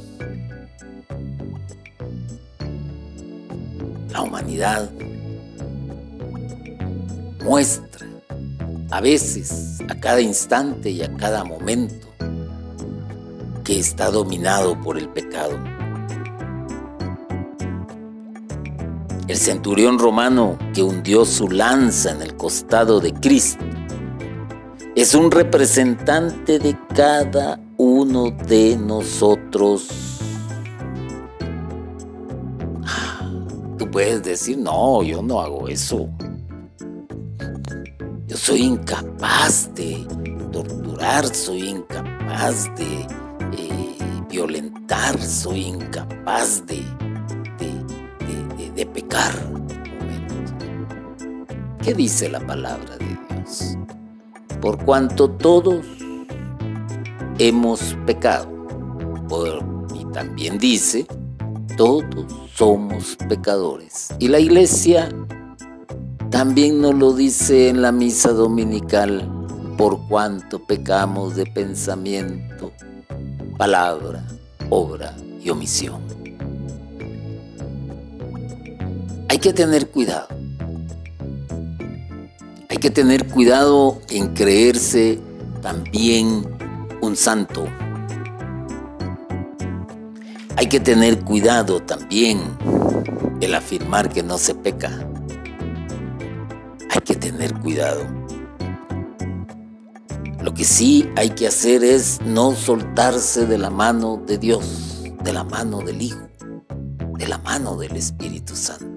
La 4.10 4.24
humanidad 4.24 4.90
muestra 7.44 8.08
a 8.90 9.02
veces, 9.02 9.78
a 9.88 10.00
cada 10.00 10.20
instante 10.20 10.90
y 10.90 11.04
a 11.04 11.16
cada 11.16 11.44
momento, 11.44 12.08
que 13.64 13.78
está 13.78 14.10
dominado 14.10 14.82
por 14.82 14.98
el 14.98 15.08
pecado. 15.10 15.60
El 19.32 19.38
centurión 19.38 19.98
romano 19.98 20.58
que 20.74 20.84
hundió 20.84 21.24
su 21.24 21.50
lanza 21.50 22.12
en 22.12 22.22
el 22.22 22.36
costado 22.36 23.00
de 23.00 23.14
Cristo 23.14 23.64
es 24.94 25.16
un 25.16 25.32
representante 25.32 26.60
de 26.60 26.78
cada 26.94 27.58
uno 27.78 28.32
de 28.32 28.76
nosotros. 28.76 29.88
Tú 33.78 33.90
puedes 33.90 34.22
decir, 34.22 34.58
no, 34.58 35.02
yo 35.02 35.22
no 35.22 35.40
hago 35.40 35.70
eso. 35.70 36.10
Yo 38.28 38.36
soy 38.36 38.64
incapaz 38.64 39.74
de 39.74 40.06
torturar, 40.52 41.26
soy 41.34 41.70
incapaz 41.70 42.66
de 42.76 43.08
eh, 43.58 43.96
violentar, 44.30 45.22
soy 45.22 45.68
incapaz 45.68 46.66
de 46.66 46.84
¿Qué 51.84 51.96
dice 51.96 52.30
la 52.30 52.40
palabra 52.40 52.98
de 52.98 53.18
Dios? 53.36 53.76
Por 54.62 54.84
cuanto 54.86 55.32
todos 55.32 55.86
hemos 57.40 57.98
pecado. 58.06 58.48
y 59.96 60.06
también 60.14 60.60
dice, 60.60 61.08
todos 61.78 62.26
somos 62.54 63.18
pecadores. 63.28 64.10
Y 64.20 64.28
la 64.28 64.40
iglesia 64.40 65.10
también 66.30 66.82
nos 66.82 66.94
lo 66.94 67.14
dice 67.14 67.70
en 67.70 67.82
la 67.82 67.92
misa 67.92 68.32
dominical, 68.32 69.28
por 69.78 70.08
cuanto 70.08 70.60
pecamos 70.66 71.36
de 71.36 71.48
pensamiento, 71.48 72.72
palabra, 73.58 74.24
obra 74.70 75.16
y 75.42 75.50
omisión. 75.50 76.21
Que 79.42 79.54
tener 79.54 79.90
cuidado. 79.90 80.28
Hay 82.70 82.78
que 82.78 82.92
tener 82.92 83.28
cuidado 83.28 84.00
en 84.10 84.36
creerse 84.36 85.20
también 85.64 86.46
un 87.02 87.16
santo. 87.16 87.66
Hay 90.58 90.68
que 90.68 90.80
tener 90.80 91.22
cuidado 91.22 91.80
también 91.80 92.40
el 93.42 93.56
afirmar 93.56 94.10
que 94.10 94.22
no 94.22 94.38
se 94.38 94.54
peca. 94.54 94.92
Hay 96.92 97.02
que 97.04 97.16
tener 97.16 97.56
cuidado. 97.56 98.06
Lo 100.40 100.54
que 100.54 100.66
sí 100.66 101.10
hay 101.16 101.32
que 101.32 101.48
hacer 101.48 101.84
es 101.84 102.20
no 102.24 102.54
soltarse 102.54 103.48
de 103.48 103.58
la 103.58 103.72
mano 103.72 104.22
de 104.28 104.38
Dios, 104.38 105.02
de 105.24 105.34
la 105.34 105.44
mano 105.44 105.80
del 105.80 106.00
Hijo, 106.00 106.30
de 107.18 107.28
la 107.28 107.40
mano 107.40 107.76
del 107.76 107.96
Espíritu 107.96 108.56
Santo. 108.56 108.91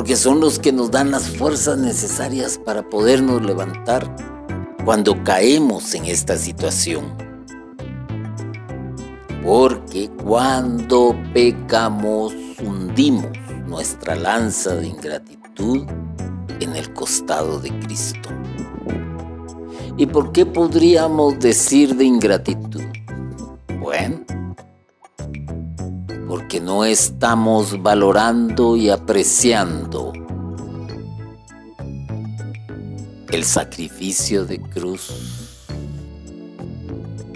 Porque 0.00 0.16
son 0.16 0.40
los 0.40 0.58
que 0.58 0.72
nos 0.72 0.90
dan 0.90 1.10
las 1.10 1.28
fuerzas 1.28 1.76
necesarias 1.76 2.56
para 2.56 2.88
podernos 2.88 3.42
levantar 3.42 4.10
cuando 4.82 5.22
caemos 5.24 5.94
en 5.94 6.06
esta 6.06 6.38
situación. 6.38 7.04
Porque 9.44 10.08
cuando 10.24 11.14
pecamos 11.34 12.32
hundimos 12.64 13.26
nuestra 13.66 14.14
lanza 14.16 14.74
de 14.76 14.86
ingratitud 14.86 15.84
en 16.60 16.76
el 16.76 16.90
costado 16.94 17.60
de 17.60 17.68
Cristo. 17.80 18.30
¿Y 19.98 20.06
por 20.06 20.32
qué 20.32 20.46
podríamos 20.46 21.38
decir 21.40 21.94
de 21.94 22.06
ingratitud? 22.06 22.84
Bueno, 23.78 24.24
porque 26.50 26.66
no 26.66 26.84
estamos 26.84 27.80
valorando 27.80 28.74
y 28.74 28.90
apreciando 28.90 30.12
el 33.28 33.44
sacrificio 33.44 34.44
de 34.44 34.60
cruz, 34.60 35.12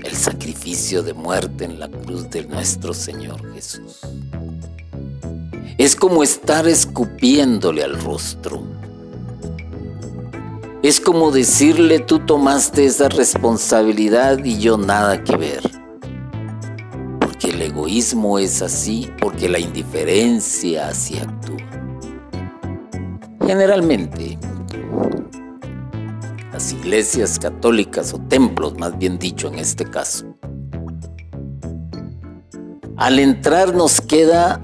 el 0.02 0.16
sacrificio 0.16 1.04
de 1.04 1.14
muerte 1.14 1.64
en 1.64 1.78
la 1.78 1.88
cruz 1.88 2.28
de 2.28 2.44
nuestro 2.46 2.92
Señor 2.92 3.54
Jesús. 3.54 4.00
Es 5.78 5.94
como 5.94 6.24
estar 6.24 6.66
escupiéndole 6.66 7.84
al 7.84 8.00
rostro. 8.02 8.64
Es 10.82 10.98
como 10.98 11.30
decirle, 11.30 12.00
tú 12.00 12.18
tomaste 12.18 12.84
esa 12.86 13.08
responsabilidad 13.08 14.44
y 14.44 14.58
yo 14.58 14.76
nada 14.76 15.22
que 15.22 15.36
ver. 15.36 15.83
Es 17.96 18.60
así, 18.60 19.08
porque 19.20 19.48
la 19.48 19.60
indiferencia 19.60 20.88
así 20.88 21.16
actúa. 21.16 21.58
Generalmente, 23.46 24.36
las 26.52 26.72
iglesias 26.72 27.38
católicas 27.38 28.12
o 28.12 28.18
templos, 28.18 28.76
más 28.78 28.98
bien 28.98 29.16
dicho 29.16 29.46
en 29.46 29.60
este 29.60 29.84
caso. 29.84 30.26
Al 32.96 33.20
entrar 33.20 33.76
nos 33.76 34.00
queda 34.00 34.60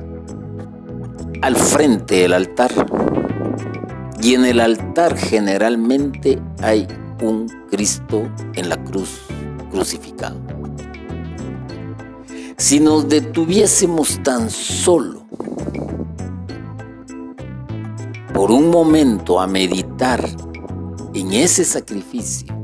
al 1.40 1.54
frente 1.54 2.24
el 2.24 2.32
altar 2.32 2.72
y 4.20 4.34
en 4.34 4.44
el 4.44 4.58
altar 4.58 5.16
generalmente 5.16 6.42
hay 6.62 6.88
un 7.22 7.46
Cristo 7.70 8.28
en 8.54 8.68
la 8.68 8.82
cruz 8.82 9.20
crucificado. 9.70 10.49
Si 12.60 12.78
nos 12.78 13.08
detuviésemos 13.08 14.22
tan 14.22 14.50
solo 14.50 15.22
por 18.34 18.50
un 18.50 18.68
momento 18.68 19.40
a 19.40 19.46
meditar 19.46 20.28
en 21.14 21.32
ese 21.32 21.64
sacrificio, 21.64 22.54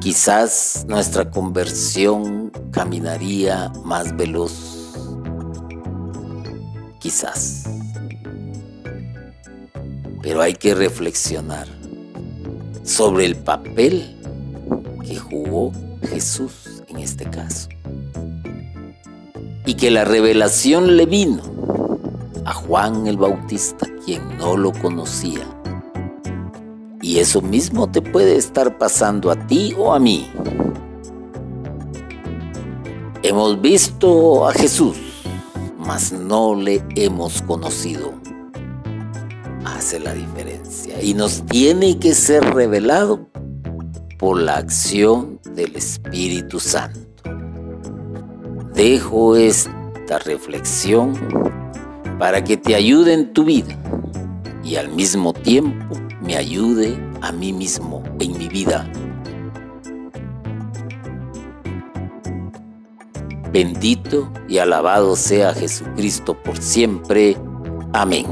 quizás 0.00 0.86
nuestra 0.88 1.30
conversión 1.30 2.50
caminaría 2.70 3.70
más 3.84 4.16
veloz. 4.16 4.94
Quizás. 6.98 7.64
Pero 10.22 10.40
hay 10.40 10.54
que 10.54 10.74
reflexionar 10.74 11.68
sobre 12.82 13.26
el 13.26 13.36
papel 13.36 14.16
que 15.06 15.16
jugó 15.16 15.70
Jesús 16.08 16.82
en 16.88 17.00
este 17.00 17.28
caso 17.28 17.68
y 19.66 19.74
que 19.74 19.90
la 19.90 20.04
revelación 20.04 20.96
le 20.96 21.06
vino 21.06 21.42
a 22.44 22.54
Juan 22.54 23.08
el 23.08 23.16
Bautista, 23.16 23.86
quien 24.04 24.38
no 24.38 24.56
lo 24.56 24.72
conocía. 24.72 25.44
Y 27.02 27.18
eso 27.18 27.42
mismo 27.42 27.90
te 27.90 28.00
puede 28.00 28.36
estar 28.36 28.78
pasando 28.78 29.30
a 29.30 29.46
ti 29.46 29.74
o 29.76 29.92
a 29.92 29.98
mí. 29.98 30.30
Hemos 33.22 33.60
visto 33.60 34.48
a 34.48 34.52
Jesús, 34.52 34.96
mas 35.76 36.12
no 36.12 36.54
le 36.54 36.84
hemos 36.94 37.42
conocido. 37.42 38.14
Hace 39.64 39.98
la 39.98 40.14
diferencia 40.14 41.02
y 41.02 41.12
nos 41.14 41.44
tiene 41.46 41.98
que 41.98 42.14
ser 42.14 42.44
revelado 42.54 43.28
por 44.16 44.40
la 44.40 44.58
acción 44.58 45.40
del 45.54 45.74
Espíritu 45.74 46.60
Santo 46.60 47.05
dejo 48.76 49.36
esta 49.36 50.18
reflexión 50.24 51.14
para 52.18 52.44
que 52.44 52.58
te 52.58 52.74
ayude 52.74 53.14
en 53.14 53.32
tu 53.32 53.44
vida 53.44 53.74
y 54.62 54.76
al 54.76 54.90
mismo 54.90 55.32
tiempo 55.32 55.96
me 56.20 56.36
ayude 56.36 56.98
a 57.22 57.32
mí 57.32 57.54
mismo 57.54 58.02
en 58.20 58.36
mi 58.36 58.48
vida. 58.48 58.86
Bendito 63.50 64.30
y 64.46 64.58
alabado 64.58 65.16
sea 65.16 65.54
Jesucristo 65.54 66.34
por 66.42 66.58
siempre. 66.58 67.38
Amén. 67.94 68.26